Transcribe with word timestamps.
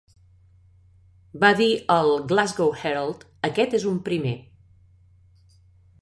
Va 1.43 1.51
dir 1.59 1.67
al 1.97 2.09
"Glasgow 2.33 2.73
Herald", 2.79 3.29
"Aquest 3.51 3.79
és 3.81 3.89
un 3.95 4.03
primer. 4.11 4.37